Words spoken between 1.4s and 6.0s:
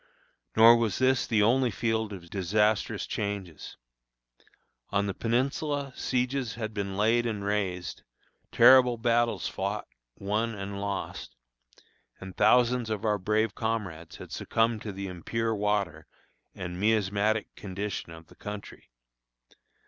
only field of disastrous changes. On the Peninsula